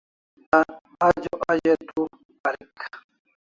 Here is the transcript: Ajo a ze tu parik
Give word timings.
Ajo 1.07 1.31
a 1.49 1.53
ze 1.63 1.73
tu 1.87 2.01
parik 2.41 2.75